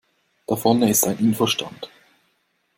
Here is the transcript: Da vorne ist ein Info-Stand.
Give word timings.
Da 0.47 0.55
vorne 0.55 0.89
ist 0.89 1.05
ein 1.05 1.19
Info-Stand. 1.19 1.91